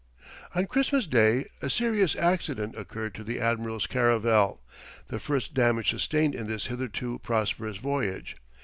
On 0.55 0.65
Christmas 0.65 1.05
Day 1.05 1.45
a 1.61 1.69
serious 1.69 2.15
accident 2.15 2.73
occurred 2.75 3.13
to 3.13 3.23
the 3.23 3.39
admiral's 3.39 3.85
caravel, 3.85 4.63
the 5.09 5.19
first 5.19 5.53
damage 5.53 5.91
sustained 5.91 6.33
in 6.33 6.47
this 6.47 6.65
hitherto 6.65 7.19
prosperous 7.19 7.77
voyage. 7.77 8.35